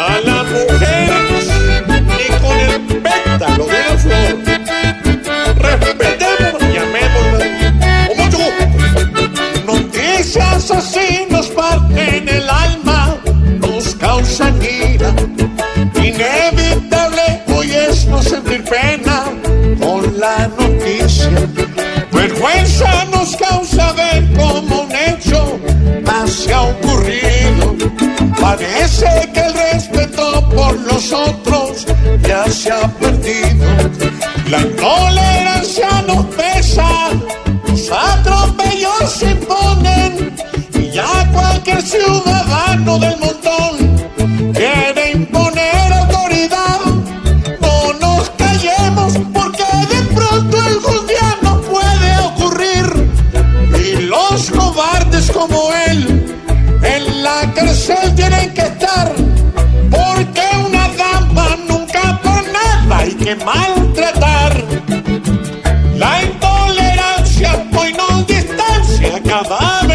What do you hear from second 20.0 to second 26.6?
la noticia. Vergüenza nos causa ver como un hecho se